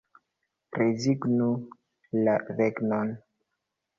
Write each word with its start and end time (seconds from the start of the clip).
Rezignu 0.79 1.49
la 2.27 2.35
regnon. 2.57 3.15